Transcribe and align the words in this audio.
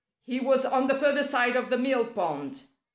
He 0.25 0.39
was 0.39 0.65
on 0.65 0.87
the 0.87 0.95
further 0.95 1.21
side 1.21 1.55
of 1.55 1.69
the 1.69 1.77
mill 1.77 2.07
pond. 2.07 2.63